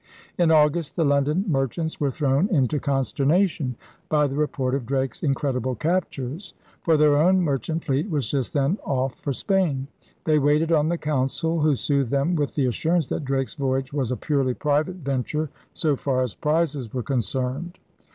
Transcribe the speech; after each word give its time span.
In 0.35 0.49
August 0.49 0.95
the 0.95 1.05
London 1.05 1.45
merchants 1.47 1.99
were 1.99 2.09
thrown 2.09 2.47
into 2.47 2.79
consternation 2.79 3.75
by 4.09 4.25
the 4.25 4.35
report 4.35 4.73
of 4.73 4.87
Drake's 4.87 5.21
incredible 5.21 5.75
captures; 5.75 6.55
for 6.81 6.97
their 6.97 7.17
own 7.19 7.39
merchant 7.41 7.83
fleet 7.83 8.09
was 8.09 8.25
just 8.27 8.51
then 8.51 8.79
off 8.83 9.13
for 9.19 9.31
Spain. 9.31 9.85
They 10.23 10.39
waited 10.39 10.71
on 10.71 10.89
the 10.89 10.97
Council, 10.97 11.59
who 11.59 11.75
soothed 11.75 12.09
them 12.09 12.35
with 12.35 12.55
the 12.55 12.65
assurance 12.65 13.09
that 13.09 13.25
Drake's 13.25 13.53
voyage 13.53 13.93
was 13.93 14.09
a 14.09 14.17
purely 14.17 14.55
private 14.55 14.95
venture 14.95 15.51
so 15.75 15.95
far 15.95 16.23
as 16.23 16.33
prizes 16.33 16.91
were 16.91 17.03
concerned. 17.03 17.77